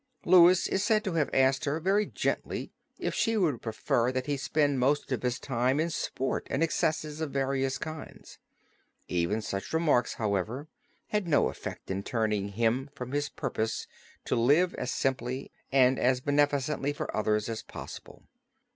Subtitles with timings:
[0.25, 4.35] Louis is said to have asked her very gently if she would prefer that he
[4.35, 8.39] spend most of his time in sport and in excesses of various kinds.
[9.07, 10.67] Even such remarks, however,
[11.09, 13.85] had no effect in turning him from his purpose
[14.25, 18.23] to live as simply and as beneficently for others as possible.